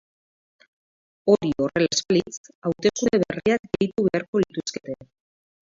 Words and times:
Hori 1.33 1.51
horrela 1.65 1.91
ez 1.97 1.99
balitz, 2.13 2.49
hauteskunde 2.71 3.21
berriak 3.27 3.71
deitu 3.77 4.09
beharko 4.11 4.45
lituzkete. 4.47 4.99